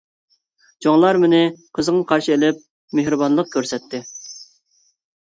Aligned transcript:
چوڭلار 0.85 1.17
مېنى 1.23 1.41
قىزغىن 1.77 1.99
قارشى 2.11 2.33
ئېلىپ، 2.35 2.63
مېھرىبانلىق 2.99 3.51
كۆرسەتتى. 3.57 4.01